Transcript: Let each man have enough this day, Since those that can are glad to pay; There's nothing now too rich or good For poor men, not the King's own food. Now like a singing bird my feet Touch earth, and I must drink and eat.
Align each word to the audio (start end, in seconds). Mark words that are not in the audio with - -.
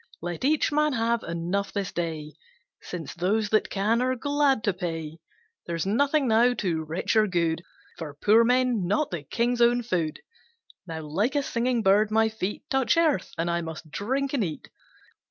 Let 0.19 0.43
each 0.43 0.71
man 0.71 0.93
have 0.93 1.21
enough 1.21 1.71
this 1.71 1.91
day, 1.91 2.33
Since 2.81 3.13
those 3.13 3.49
that 3.49 3.69
can 3.69 4.01
are 4.01 4.15
glad 4.15 4.63
to 4.63 4.73
pay; 4.73 5.19
There's 5.67 5.85
nothing 5.85 6.27
now 6.27 6.55
too 6.55 6.83
rich 6.83 7.15
or 7.15 7.27
good 7.27 7.61
For 7.99 8.15
poor 8.15 8.43
men, 8.43 8.87
not 8.87 9.11
the 9.11 9.21
King's 9.21 9.61
own 9.61 9.83
food. 9.83 10.19
Now 10.87 11.01
like 11.03 11.35
a 11.35 11.43
singing 11.43 11.83
bird 11.83 12.09
my 12.09 12.29
feet 12.29 12.63
Touch 12.67 12.97
earth, 12.97 13.31
and 13.37 13.47
I 13.51 13.61
must 13.61 13.91
drink 13.91 14.33
and 14.33 14.43
eat. 14.43 14.69